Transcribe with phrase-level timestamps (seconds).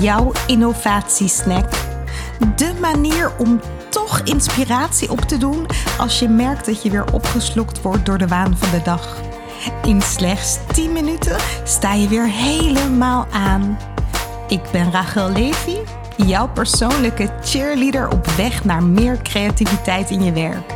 [0.00, 1.70] jouw innovatiesnack.
[2.56, 5.66] De manier om toch inspiratie op te doen
[5.98, 9.16] als je merkt dat je weer opgeslokt wordt door de waan van de dag.
[9.82, 13.78] In slechts 10 minuten sta je weer helemaal aan.
[14.48, 15.76] Ik ben Rachel Levy,
[16.16, 20.74] jouw persoonlijke cheerleader op weg naar meer creativiteit in je werk.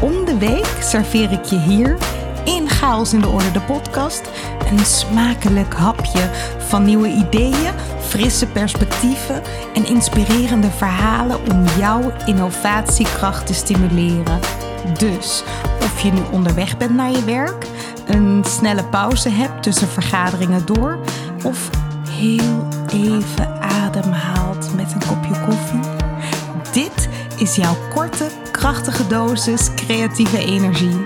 [0.00, 1.96] Om de week serveer ik je hier
[2.44, 4.22] in Chaos in de Orde, de podcast,
[4.70, 7.74] een smakelijk hapje van nieuwe ideeën,
[8.12, 9.42] frisse perspectieven
[9.74, 14.38] en inspirerende verhalen om jouw innovatiekracht te stimuleren.
[14.98, 15.44] Dus
[15.82, 17.66] of je nu onderweg bent naar je werk,
[18.06, 20.98] een snelle pauze hebt tussen vergaderingen door
[21.44, 21.70] of
[22.10, 25.90] heel even ademhaalt met een kopje koffie.
[26.72, 31.04] Dit is jouw korte, krachtige dosis creatieve energie.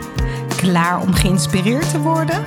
[0.56, 2.44] Klaar om geïnspireerd te worden?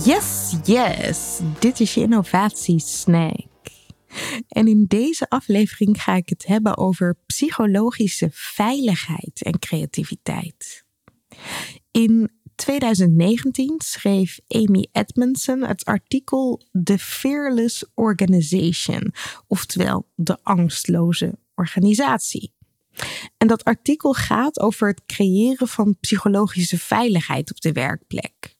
[0.00, 1.40] Yes, yes.
[1.58, 3.46] Dit is je innovatiesnack.
[4.48, 10.84] En in deze aflevering ga ik het hebben over psychologische veiligheid en creativiteit.
[11.90, 19.12] In 2019 schreef Amy Edmondson het artikel The Fearless Organization,
[19.46, 22.52] oftewel de angstloze organisatie.
[23.36, 28.51] En dat artikel gaat over het creëren van psychologische veiligheid op de werkplek.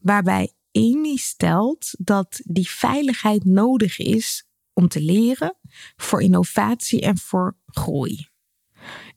[0.00, 5.56] Waarbij Amy stelt dat die veiligheid nodig is om te leren,
[5.96, 8.28] voor innovatie en voor groei.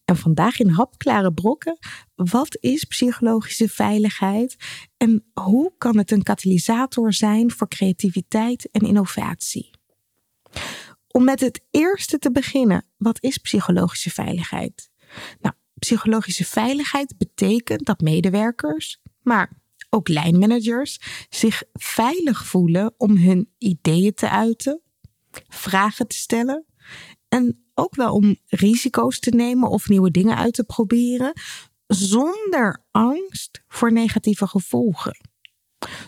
[0.06, 1.78] En vandaag in hapklare brokken,
[2.16, 4.56] wat is psychologische veiligheid
[4.98, 9.70] en hoe kan het een katalysator zijn voor creativiteit en innovatie?
[11.08, 14.90] Om met het eerste te beginnen, wat is psychologische veiligheid?
[15.42, 21.00] Nou, psychologische veiligheid betekent dat medewerkers, maar ook lijnmanagers
[21.30, 24.82] zich veilig voelen om hun ideeën te uiten,
[25.48, 26.66] vragen te stellen
[27.28, 31.34] en ook wel om risico's te nemen of nieuwe dingen uit te proberen,
[31.88, 35.18] zonder angst voor negatieve gevolgen.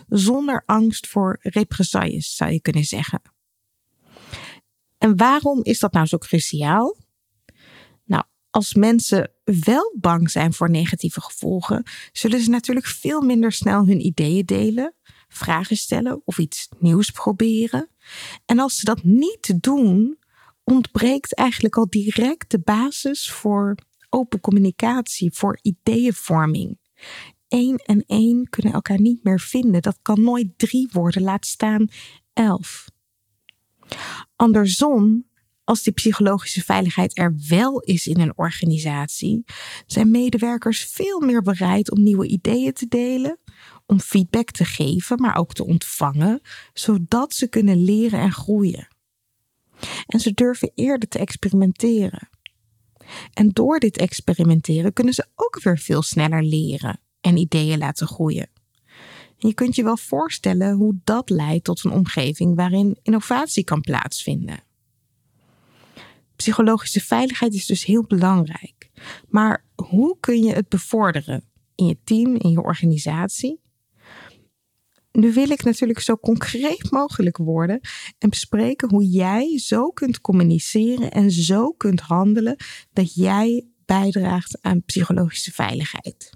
[0.08, 3.22] Zonder angst voor represailles, zou je kunnen zeggen.
[4.98, 6.96] En waarom is dat nou zo cruciaal?
[8.50, 14.06] Als mensen wel bang zijn voor negatieve gevolgen, zullen ze natuurlijk veel minder snel hun
[14.06, 14.94] ideeën delen,
[15.28, 17.88] vragen stellen of iets nieuws proberen.
[18.44, 20.18] En als ze dat niet doen,
[20.64, 23.74] ontbreekt eigenlijk al direct de basis voor
[24.08, 26.78] open communicatie, voor ideeënvorming.
[27.48, 29.82] Eén en één kunnen elkaar niet meer vinden.
[29.82, 31.88] Dat kan nooit drie worden, laat staan
[32.32, 32.90] elf.
[34.36, 35.29] Andersom,
[35.70, 39.44] als die psychologische veiligheid er wel is in een organisatie,
[39.86, 43.38] zijn medewerkers veel meer bereid om nieuwe ideeën te delen,
[43.86, 46.40] om feedback te geven, maar ook te ontvangen,
[46.72, 48.88] zodat ze kunnen leren en groeien.
[50.06, 52.28] En ze durven eerder te experimenteren.
[53.32, 58.48] En door dit experimenteren kunnen ze ook weer veel sneller leren en ideeën laten groeien.
[59.38, 63.80] En je kunt je wel voorstellen hoe dat leidt tot een omgeving waarin innovatie kan
[63.80, 64.68] plaatsvinden.
[66.40, 68.90] Psychologische veiligheid is dus heel belangrijk.
[69.28, 73.60] Maar hoe kun je het bevorderen in je team, in je organisatie?
[75.12, 77.80] Nu wil ik natuurlijk zo concreet mogelijk worden
[78.18, 82.56] en bespreken hoe jij zo kunt communiceren en zo kunt handelen
[82.92, 86.30] dat jij bijdraagt aan psychologische veiligheid.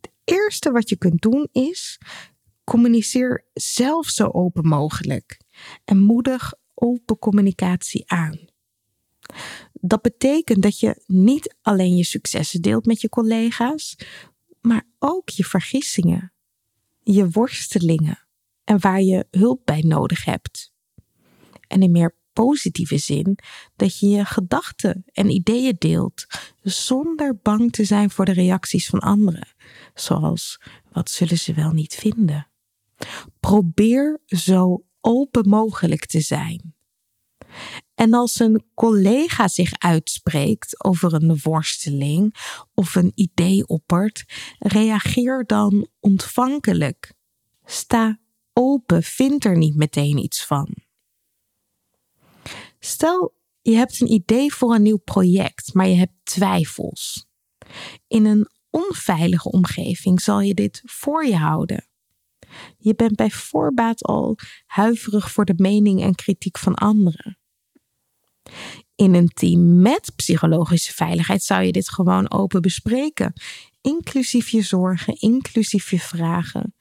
[0.00, 1.98] Het eerste wat je kunt doen is
[2.64, 5.40] communiceer zelf zo open mogelijk
[5.84, 8.52] en moedig open communicatie aan.
[9.72, 13.96] Dat betekent dat je niet alleen je successen deelt met je collega's,
[14.60, 16.34] maar ook je vergissingen
[17.04, 18.26] je worstelingen
[18.64, 20.72] en waar je hulp bij nodig hebt.
[21.66, 23.38] En in meer positieve zin
[23.76, 26.26] dat je je gedachten en ideeën deelt
[26.62, 29.48] zonder bang te zijn voor de reacties van anderen,
[29.94, 30.60] zoals
[30.92, 32.48] wat zullen ze wel niet vinden.
[33.40, 36.74] Probeer zo open mogelijk te zijn.
[37.94, 42.34] En als een collega zich uitspreekt over een worsteling
[42.74, 44.24] of een idee oppert,
[44.58, 47.14] reageer dan ontvankelijk.
[47.64, 48.18] Sta
[48.52, 50.74] open, vind er niet meteen iets van.
[52.78, 57.26] Stel, je hebt een idee voor een nieuw project, maar je hebt twijfels.
[58.06, 61.88] In een onveilige omgeving zal je dit voor je houden.
[62.78, 67.38] Je bent bij voorbaat al huiverig voor de mening en kritiek van anderen.
[68.94, 73.32] In een team met psychologische veiligheid zou je dit gewoon open bespreken,
[73.80, 76.74] inclusief je zorgen, inclusief je vragen.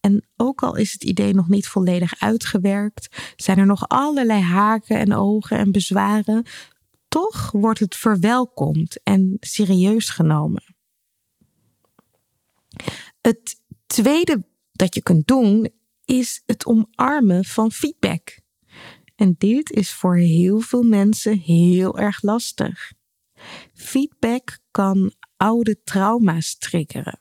[0.00, 4.98] En ook al is het idee nog niet volledig uitgewerkt, zijn er nog allerlei haken
[4.98, 6.46] en ogen en bezwaren,
[7.08, 10.62] toch wordt het verwelkomd en serieus genomen.
[13.20, 15.70] Het tweede dat je kunt doen
[16.04, 18.40] is het omarmen van feedback.
[19.18, 22.92] En dit is voor heel veel mensen heel erg lastig.
[23.74, 27.20] Feedback kan oude trauma's triggeren,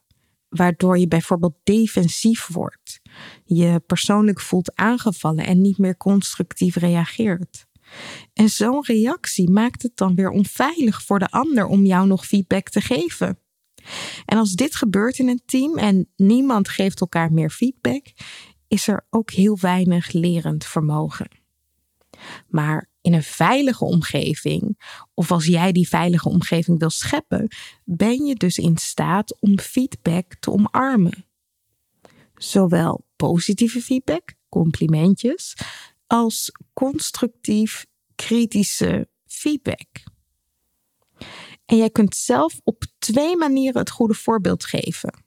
[0.49, 3.01] waardoor je bijvoorbeeld defensief wordt,
[3.43, 7.65] je persoonlijk voelt aangevallen en niet meer constructief reageert.
[8.33, 12.69] En zo'n reactie maakt het dan weer onveilig voor de ander om jou nog feedback
[12.69, 13.39] te geven.
[14.25, 18.13] En als dit gebeurt in een team en niemand geeft elkaar meer feedback,
[18.67, 21.36] is er ook heel weinig lerend vermogen.
[22.47, 24.77] Maar in een veilige omgeving,
[25.13, 27.47] of als jij die veilige omgeving wil scheppen,
[27.83, 31.25] ben je dus in staat om feedback te omarmen.
[32.35, 35.57] Zowel positieve feedback, complimentjes,
[36.07, 37.85] als constructief
[38.15, 39.87] kritische feedback.
[41.65, 45.25] En jij kunt zelf op twee manieren het goede voorbeeld geven.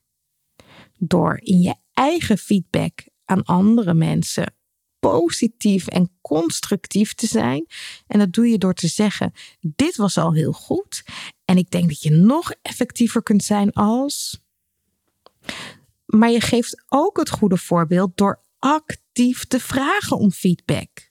[0.99, 4.55] Door in je eigen feedback aan andere mensen
[5.01, 7.67] positief en constructief te zijn.
[8.07, 11.03] En dat doe je door te zeggen: Dit was al heel goed.
[11.45, 14.41] En ik denk dat je nog effectiever kunt zijn als.
[16.07, 21.11] Maar je geeft ook het goede voorbeeld door actief te vragen om feedback.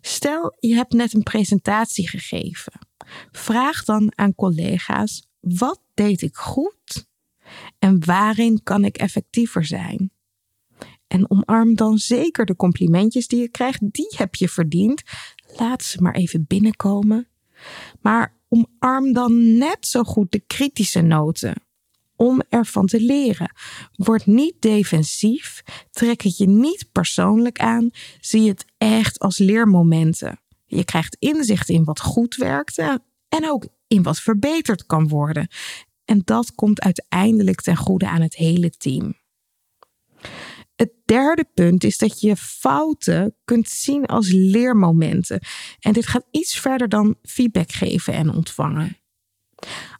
[0.00, 2.72] Stel, je hebt net een presentatie gegeven.
[3.30, 7.08] Vraag dan aan collega's: wat deed ik goed?
[7.78, 10.12] En waarin kan ik effectiever zijn?
[11.10, 13.78] En omarm dan zeker de complimentjes die je krijgt.
[13.80, 15.02] Die heb je verdiend.
[15.56, 17.28] Laat ze maar even binnenkomen.
[18.00, 21.54] Maar omarm dan net zo goed de kritische noten.
[22.16, 23.52] Om ervan te leren.
[23.92, 25.62] Word niet defensief.
[25.90, 27.90] Trek het je niet persoonlijk aan.
[28.20, 30.40] Zie het echt als leermomenten.
[30.66, 35.48] Je krijgt inzicht in wat goed werkte en ook in wat verbeterd kan worden.
[36.04, 39.19] En dat komt uiteindelijk ten goede aan het hele team.
[40.80, 45.40] Het derde punt is dat je fouten kunt zien als leermomenten.
[45.80, 48.96] En dit gaat iets verder dan feedback geven en ontvangen.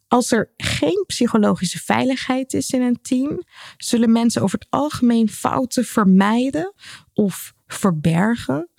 [0.09, 3.43] Als er geen psychologische veiligheid is in een team,
[3.77, 6.75] zullen mensen over het algemeen fouten vermijden
[7.13, 8.71] of verbergen.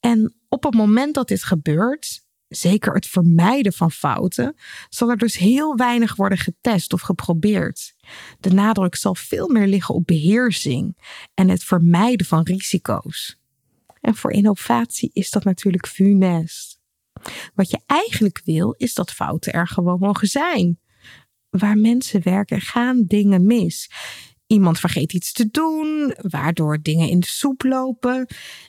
[0.00, 4.56] En op het moment dat dit gebeurt, zeker het vermijden van fouten,
[4.88, 7.94] zal er dus heel weinig worden getest of geprobeerd.
[8.40, 10.96] De nadruk zal veel meer liggen op beheersing
[11.34, 13.38] en het vermijden van risico's.
[14.00, 16.80] En voor innovatie is dat natuurlijk funest.
[17.54, 20.78] Wat je eigenlijk wil, is dat fouten er gewoon mogen zijn.
[21.50, 23.90] Waar mensen werken, gaan dingen mis.
[24.46, 28.26] Iemand vergeet iets te doen, waardoor dingen in de soep lopen.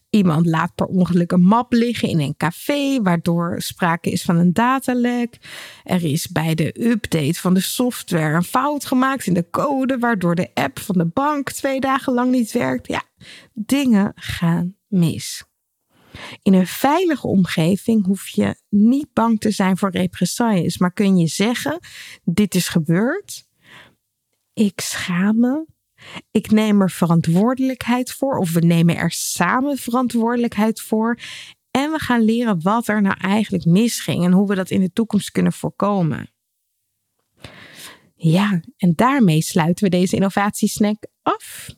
[0.10, 4.54] Iemand laat per ongeluk een map liggen in een café, waardoor sprake is van een
[4.54, 5.38] datalek.
[5.84, 10.36] Er is bij de update van de software een fout gemaakt in de code, waardoor
[10.36, 12.88] de app van de bank twee dagen lang niet werkt.
[12.88, 13.04] Ja,
[13.54, 15.44] dingen gaan mis.
[16.42, 21.28] In een veilige omgeving hoef je niet bang te zijn voor represailles, maar kun je
[21.28, 21.80] zeggen:
[22.24, 23.48] dit is gebeurd.
[24.54, 25.66] Ik schaam me
[26.32, 31.20] ik neem er verantwoordelijkheid voor, of we nemen er samen verantwoordelijkheid voor.
[31.72, 34.94] En we gaan leren wat er nou eigenlijk misging en hoe we dat in de
[34.94, 36.34] toekomst kunnen voorkomen.
[38.16, 41.70] Ja, en daarmee sluiten we deze innovatiesnack af.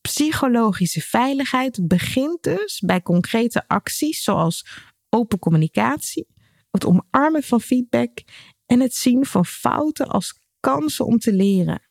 [0.00, 4.66] Psychologische veiligheid begint dus bij concrete acties zoals
[5.08, 6.26] open communicatie,
[6.70, 8.22] het omarmen van feedback
[8.66, 11.89] en het zien van fouten als kansen om te leren.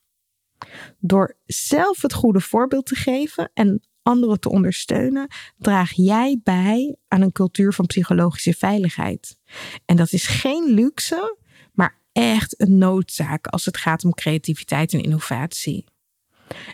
[0.99, 7.21] Door zelf het goede voorbeeld te geven en anderen te ondersteunen, draag jij bij aan
[7.21, 9.37] een cultuur van psychologische veiligheid.
[9.85, 11.37] En dat is geen luxe,
[11.73, 15.85] maar echt een noodzaak als het gaat om creativiteit en innovatie.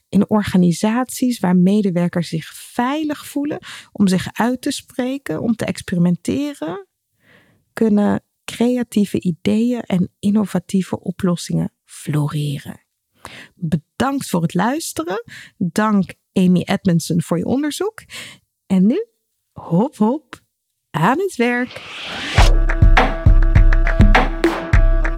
[0.10, 3.60] In organisaties waar medewerkers zich veilig voelen
[3.92, 6.88] om zich uit te spreken, om te experimenteren,
[7.74, 12.85] kunnen creatieve ideeën en innovatieve oplossingen floreren.
[13.56, 15.24] Bedankt voor het luisteren.
[15.58, 18.04] Dank Amy Edmondson voor je onderzoek.
[18.68, 19.06] En nu,
[19.52, 20.40] hop hop,
[20.92, 21.82] aan het werk.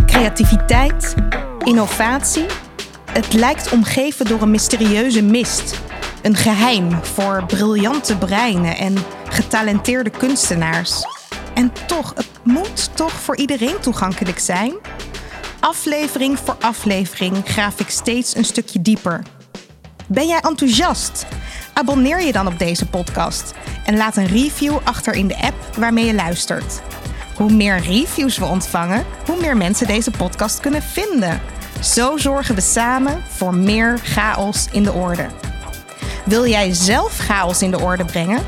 [0.05, 1.15] Creativiteit,
[1.63, 2.45] innovatie.
[3.11, 5.81] Het lijkt omgeven door een mysterieuze mist.
[6.21, 8.95] Een geheim voor briljante breinen en
[9.29, 11.03] getalenteerde kunstenaars.
[11.53, 14.73] En toch, het moet toch voor iedereen toegankelijk zijn?
[15.59, 19.23] Aflevering voor aflevering graaf ik steeds een stukje dieper.
[20.07, 21.25] Ben jij enthousiast?
[21.73, 23.53] Abonneer je dan op deze podcast
[23.85, 26.81] en laat een review achter in de app waarmee je luistert.
[27.35, 31.41] Hoe meer reviews we ontvangen, hoe meer mensen deze podcast kunnen vinden.
[31.83, 35.27] Zo zorgen we samen voor meer chaos in de orde.
[36.25, 38.45] Wil jij zelf chaos in de orde brengen?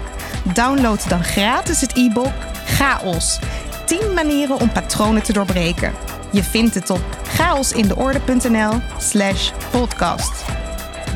[0.54, 2.34] Download dan gratis het e-book
[2.66, 3.40] Chaos.
[3.86, 5.94] 10 manieren om patronen te doorbreken.
[6.32, 10.46] Je vindt het op chaosindeorde.nl/slash podcast.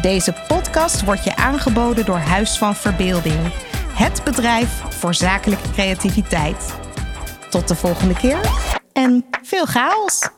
[0.02, 3.54] Deze podcast wordt je aangeboden door Huis van Verbeelding,
[3.94, 6.76] het bedrijf voor zakelijke creativiteit.
[7.50, 8.40] Tot de volgende keer
[8.94, 10.30] en veel chaos!